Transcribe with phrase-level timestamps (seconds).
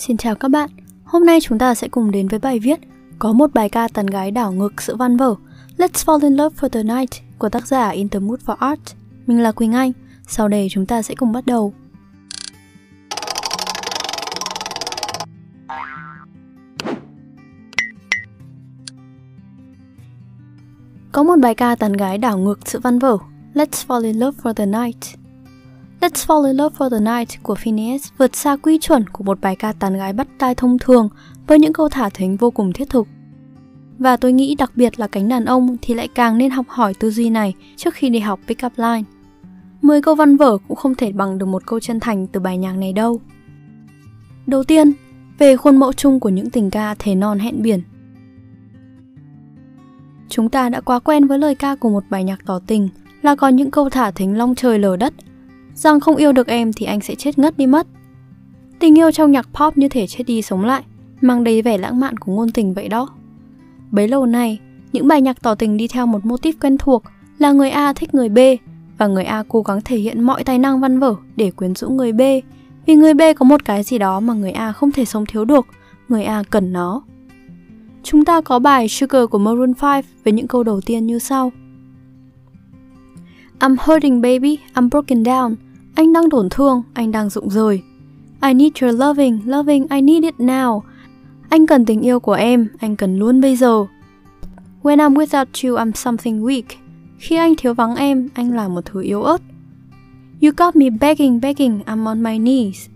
[0.00, 0.70] Xin chào các bạn.
[1.04, 2.80] Hôm nay chúng ta sẽ cùng đến với bài viết
[3.18, 5.34] Có một bài ca tán gái đảo ngược sự văn vở
[5.76, 8.80] Let's Fall in Love for the Night, của tác giả Intermood for Art.
[9.26, 9.92] Mình là Quỳnh Anh.
[10.26, 11.72] Sau đây chúng ta sẽ cùng bắt đầu.
[21.12, 23.18] Có một bài ca tán gái đảo ngược sự văn vở
[23.54, 25.19] Let's Fall in Love for the Night
[26.00, 29.40] Let's Fall in Love for the Night của Phineas vượt xa quy chuẩn của một
[29.40, 31.08] bài ca tán gái bắt tai thông thường
[31.46, 33.06] với những câu thả thính vô cùng thiết thực.
[33.98, 36.94] Và tôi nghĩ đặc biệt là cánh đàn ông thì lại càng nên học hỏi
[36.94, 39.02] tư duy này trước khi đi học pick up line.
[39.82, 42.58] Mười câu văn vở cũng không thể bằng được một câu chân thành từ bài
[42.58, 43.20] nhạc này đâu.
[44.46, 44.92] Đầu tiên,
[45.38, 47.82] về khuôn mẫu chung của những tình ca thể non hẹn biển.
[50.28, 52.88] Chúng ta đã quá quen với lời ca của một bài nhạc tỏ tình
[53.22, 55.14] là có những câu thả thính long trời lở đất
[55.80, 57.86] rằng không yêu được em thì anh sẽ chết ngất đi mất.
[58.78, 60.82] Tình yêu trong nhạc pop như thể chết đi sống lại,
[61.20, 63.08] mang đầy vẻ lãng mạn của ngôn tình vậy đó.
[63.90, 64.58] Bấy lâu nay,
[64.92, 67.02] những bài nhạc tỏ tình đi theo một mô típ quen thuộc
[67.38, 68.38] là người A thích người B
[68.98, 71.88] và người A cố gắng thể hiện mọi tài năng văn vở để quyến rũ
[71.88, 72.20] người B
[72.86, 75.44] vì người B có một cái gì đó mà người A không thể sống thiếu
[75.44, 75.66] được,
[76.08, 77.02] người A cần nó.
[78.02, 81.52] Chúng ta có bài Sugar của Maroon 5 với những câu đầu tiên như sau.
[83.58, 85.54] I'm hurting baby, I'm broken down.
[85.94, 87.82] Anh đang tổn thương, anh đang rụng rời.
[88.42, 90.80] I need your loving, loving, I need it now.
[91.48, 93.86] Anh cần tình yêu của em, anh cần luôn bây giờ.
[94.82, 96.62] When I'm without you, I'm something weak.
[97.18, 99.42] Khi anh thiếu vắng em, anh là một thứ yếu ớt.
[100.42, 102.88] You got me begging, begging, I'm on my knees.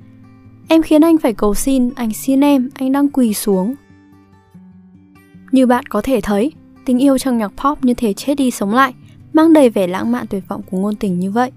[0.69, 3.75] Em khiến anh phải cầu xin, anh xin em, anh đang quỳ xuống.
[5.53, 6.53] Như bạn có thể thấy,
[6.84, 8.95] tình yêu trong nhạc pop như thể chết đi sống lại,
[9.33, 11.51] mang đầy vẻ lãng mạn tuyệt vọng của ngôn tình như vậy.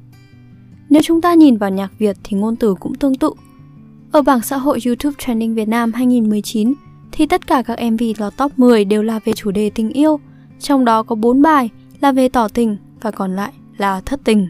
[0.90, 3.32] Nếu chúng ta nhìn vào nhạc Việt thì ngôn từ cũng tương tự.
[4.12, 6.74] Ở bảng xã hội YouTube Trending Việt Nam 2019
[7.12, 10.20] thì tất cả các MV lọt top 10 đều là về chủ đề tình yêu,
[10.60, 11.70] trong đó có 4 bài
[12.02, 14.48] là về tỏ tình và còn lại là thất tình.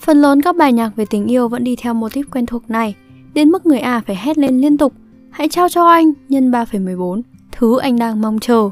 [0.00, 2.70] Phần lớn các bài nhạc về tình yêu vẫn đi theo mô típ quen thuộc
[2.70, 2.94] này,
[3.34, 4.92] đến mức người A phải hét lên liên tục,
[5.30, 7.22] hãy trao cho anh nhân 3,14,
[7.52, 8.70] thứ anh đang mong chờ.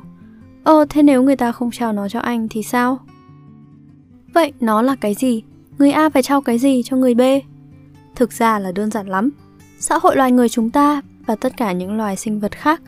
[0.64, 2.98] Ờ, thế nếu người ta không trao nó cho anh thì sao?
[4.34, 5.42] Vậy nó là cái gì?
[5.78, 7.20] Người A phải trao cái gì cho người B?
[8.14, 9.30] Thực ra là đơn giản lắm.
[9.78, 12.82] Xã hội loài người chúng ta và tất cả những loài sinh vật khác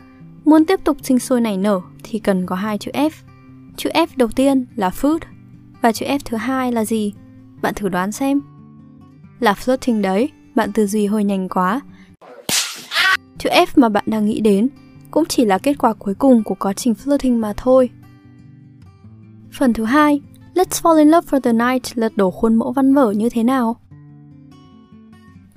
[0.45, 3.09] muốn tiếp tục sinh sôi nảy nở thì cần có hai chữ F.
[3.77, 5.19] Chữ F đầu tiên là food
[5.81, 7.13] và chữ F thứ hai là gì?
[7.61, 8.41] Bạn thử đoán xem.
[9.39, 11.81] Là flirting đấy, bạn tư duy hơi nhanh quá.
[13.37, 14.69] Chữ F mà bạn đang nghĩ đến
[15.11, 17.89] cũng chỉ là kết quả cuối cùng của quá trình flirting mà thôi.
[19.51, 20.21] Phần thứ hai,
[20.55, 23.43] Let's Fall in Love for the Night lật đổ khuôn mẫu văn vở như thế
[23.43, 23.77] nào?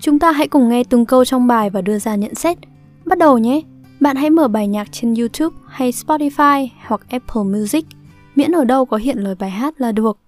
[0.01, 2.59] Chúng ta hãy cùng nghe từng câu trong bài và đưa ra nhận xét.
[3.05, 3.61] Bắt đầu nhé!
[4.01, 7.87] Bạn hãy mở bài nhạc trên YouTube hay Spotify hoặc Apple Music,
[8.35, 10.19] miễn ở đâu có hiện lời bài hát là được.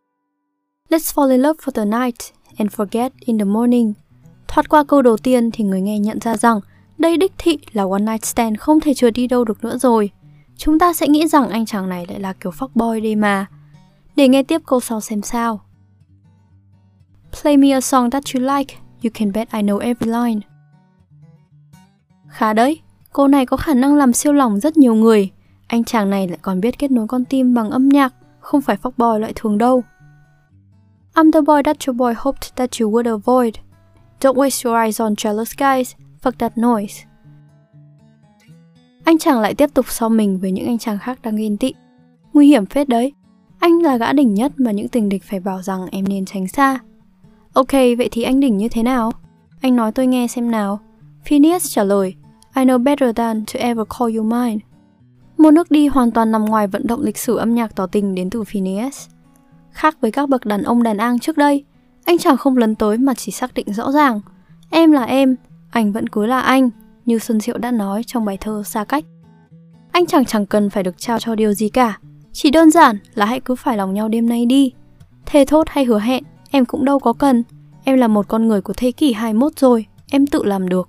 [0.91, 2.19] Let's fall in love for the night
[2.57, 3.93] and forget in the morning.
[4.49, 6.61] Thoát qua câu đầu tiên thì người nghe nhận ra rằng
[6.99, 10.11] đây đích thị là one night stand không thể trượt đi đâu được nữa rồi.
[10.57, 13.47] Chúng ta sẽ nghĩ rằng anh chàng này lại là kiểu fuckboy đây mà.
[14.21, 15.61] Để nghe tiếp câu sau xem sao.
[17.43, 20.41] Play me a song that you like, you can bet I know every line.
[22.29, 22.81] Khá đấy,
[23.13, 25.31] cô này có khả năng làm siêu lòng rất nhiều người.
[25.67, 28.77] Anh chàng này lại còn biết kết nối con tim bằng âm nhạc, không phải
[28.83, 29.83] fuckboy loại thường đâu.
[31.15, 33.55] I'm the boy that your boy hoped that you would avoid.
[34.21, 35.95] Don't waste your eyes on jealous guys.
[36.23, 37.05] Fuck that noise.
[39.05, 41.75] Anh chàng lại tiếp tục so mình với những anh chàng khác đang ghen tị.
[42.33, 43.13] Nguy hiểm phết đấy.
[43.61, 46.49] Anh là gã đỉnh nhất mà những tình địch phải bảo rằng em nên tránh
[46.49, 46.79] xa.
[47.53, 49.13] Ok, vậy thì anh đỉnh như thế nào?
[49.61, 50.81] Anh nói tôi nghe xem nào.
[51.25, 52.15] Phineas trả lời,
[52.57, 54.59] I know better than to ever call you mine.
[55.39, 58.15] Một nước đi hoàn toàn nằm ngoài vận động lịch sử âm nhạc tỏ tình
[58.15, 59.09] đến từ Phineas.
[59.73, 61.65] Khác với các bậc đàn ông đàn an trước đây,
[62.05, 64.21] anh chàng không lấn tới mà chỉ xác định rõ ràng.
[64.71, 65.37] Em là em,
[65.71, 66.71] anh vẫn cứ là anh,
[67.07, 69.05] như Xuân Diệu đã nói trong bài thơ Xa Cách.
[69.93, 71.99] Anh chẳng chẳng cần phải được trao cho điều gì cả,
[72.33, 74.73] chỉ đơn giản là hãy cứ phải lòng nhau đêm nay đi.
[75.27, 77.43] Thề thốt hay hứa hẹn, em cũng đâu có cần.
[77.85, 80.89] Em là một con người của thế kỷ 21 rồi, em tự làm được.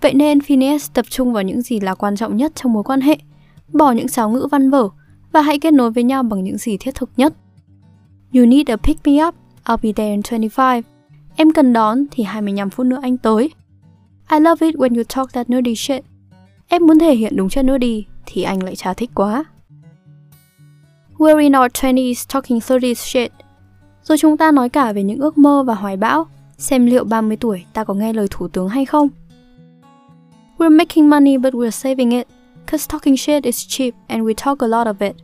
[0.00, 3.00] Vậy nên Phineas tập trung vào những gì là quan trọng nhất trong mối quan
[3.00, 3.18] hệ,
[3.72, 4.88] bỏ những sáo ngữ văn vở
[5.32, 7.34] và hãy kết nối với nhau bằng những gì thiết thực nhất.
[8.34, 9.34] You need a pick me up,
[9.64, 10.82] I'll be there in 25.
[11.36, 13.50] Em cần đón thì 25 phút nữa anh tới.
[14.30, 16.04] I love it when you talk that nerdy shit.
[16.68, 19.44] Em muốn thể hiện đúng chất nerdy thì anh lại chả thích quá.
[21.18, 23.32] We're in our 20s talking 30s shit.
[24.02, 26.26] Rồi chúng ta nói cả về những ước mơ và hoài bão,
[26.58, 29.08] xem liệu 30 tuổi ta có nghe lời thủ tướng hay không.
[30.58, 32.26] We're making money but we're saving it,
[32.66, 35.16] cause talking shit is cheap and we talk a lot of it.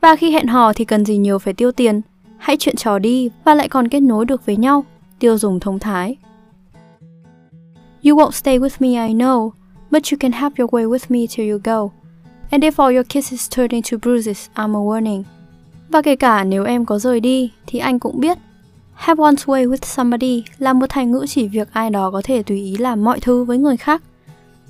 [0.00, 2.00] Và khi hẹn hò thì cần gì nhiều phải tiêu tiền,
[2.38, 4.84] hãy chuyện trò đi và lại còn kết nối được với nhau,
[5.18, 6.16] tiêu dùng thông thái.
[8.04, 9.50] You won't stay with me, I know,
[9.90, 12.01] but you can have your way with me till you go.
[12.52, 15.22] And if all your kisses turn into bruises, I'm a warning.
[15.88, 18.38] Và kể cả nếu em có rời đi, thì anh cũng biết.
[18.94, 22.42] Have one's way with somebody là một thành ngữ chỉ việc ai đó có thể
[22.42, 24.02] tùy ý làm mọi thứ với người khác.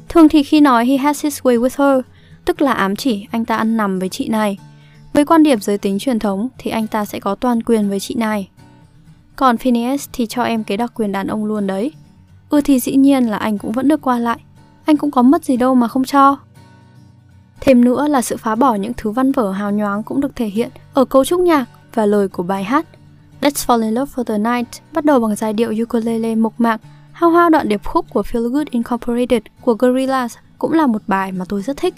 [0.09, 2.05] Thường thì khi nói he has his way with her,
[2.45, 4.59] tức là ám chỉ anh ta ăn nằm với chị này.
[5.13, 8.01] Với quan điểm giới tính truyền thống thì anh ta sẽ có toàn quyền với
[8.01, 8.49] chị này.
[9.37, 11.93] Còn Phineas thì cho em cái đặc quyền đàn ông luôn đấy.
[12.51, 14.39] Ừ thì dĩ nhiên là anh cũng vẫn được qua lại.
[14.85, 16.37] Anh cũng có mất gì đâu mà không cho.
[17.65, 20.47] Thêm nữa là sự phá bỏ những thứ văn vở hào nhoáng cũng được thể
[20.47, 21.65] hiện ở cấu trúc nhạc
[21.95, 22.87] và lời của bài hát.
[23.41, 26.81] Let's Fall in Love for the Night bắt đầu bằng giai điệu ukulele mộc mạc,
[27.13, 30.29] hao hao đoạn điệp khúc của Feel Good Incorporated của Gorillaz
[30.59, 31.95] cũng là một bài mà tôi rất thích.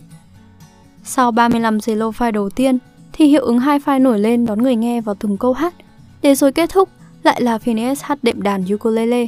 [1.04, 2.78] Sau 35 giây lo file đầu tiên
[3.12, 5.74] thì hiệu ứng hai file nổi lên đón người nghe vào từng câu hát,
[6.22, 6.88] để rồi kết thúc
[7.22, 9.26] lại là Phineas hát đệm đàn ukulele.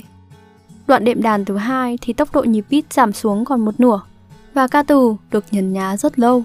[0.86, 4.00] Đoạn đệm đàn thứ hai thì tốc độ nhịp beat giảm xuống còn một nửa
[4.56, 6.44] và ca từ được nhấn nhá rất lâu.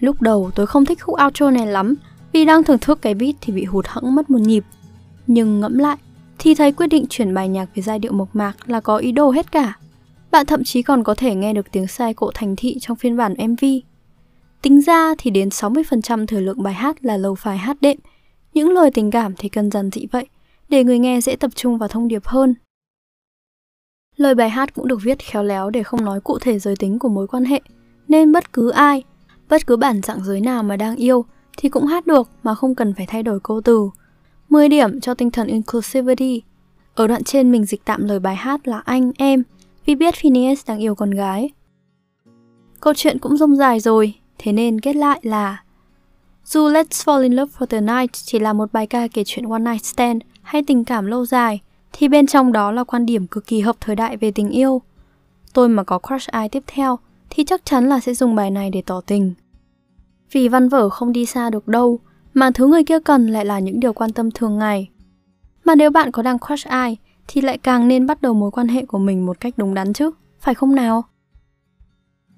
[0.00, 1.94] Lúc đầu tôi không thích khúc outro này lắm
[2.32, 4.64] vì đang thưởng thức cái beat thì bị hụt hẫng mất một nhịp.
[5.26, 5.96] Nhưng ngẫm lại
[6.38, 9.12] thì thấy quyết định chuyển bài nhạc về giai điệu mộc mạc là có ý
[9.12, 9.78] đồ hết cả.
[10.30, 13.16] Bạn thậm chí còn có thể nghe được tiếng sai cộ thành thị trong phiên
[13.16, 13.64] bản MV.
[14.62, 17.96] Tính ra thì đến 60% thời lượng bài hát là lâu phải hát đệm,
[18.54, 20.26] những lời tình cảm thì cần dần dị vậy,
[20.68, 22.54] để người nghe dễ tập trung vào thông điệp hơn.
[24.18, 26.98] Lời bài hát cũng được viết khéo léo để không nói cụ thể giới tính
[26.98, 27.60] của mối quan hệ,
[28.08, 29.02] nên bất cứ ai,
[29.48, 31.24] bất cứ bản dạng giới nào mà đang yêu
[31.56, 33.90] thì cũng hát được mà không cần phải thay đổi câu từ.
[34.48, 36.42] 10 điểm cho tinh thần inclusivity.
[36.94, 39.42] Ở đoạn trên mình dịch tạm lời bài hát là anh, em,
[39.86, 41.50] vì biết Phineas đang yêu con gái.
[42.80, 45.62] Câu chuyện cũng rông dài rồi, thế nên kết lại là
[46.44, 49.48] dù Let's Fall in Love for the Night chỉ là một bài ca kể chuyện
[49.48, 51.60] one night stand hay tình cảm lâu dài,
[51.92, 54.82] thì bên trong đó là quan điểm cực kỳ hợp thời đại về tình yêu.
[55.52, 56.98] Tôi mà có crush ai tiếp theo
[57.30, 59.34] thì chắc chắn là sẽ dùng bài này để tỏ tình.
[60.32, 62.00] Vì văn vở không đi xa được đâu,
[62.34, 64.88] mà thứ người kia cần lại là những điều quan tâm thường ngày.
[65.64, 66.96] Mà nếu bạn có đang crush ai
[67.28, 69.92] thì lại càng nên bắt đầu mối quan hệ của mình một cách đúng đắn
[69.92, 71.04] chứ, phải không nào?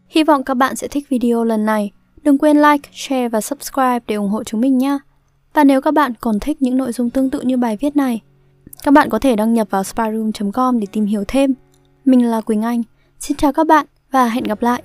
[0.08, 1.90] Hy vọng các bạn sẽ thích video lần này.
[2.22, 4.98] Đừng quên like, share và subscribe để ủng hộ chúng mình nhé.
[5.54, 8.20] Và nếu các bạn còn thích những nội dung tương tự như bài viết này,
[8.82, 11.54] các bạn có thể đăng nhập vào sparoom.com để tìm hiểu thêm.
[12.04, 12.82] Mình là Quỳnh Anh.
[13.20, 14.82] Xin chào các bạn và hẹn gặp lại.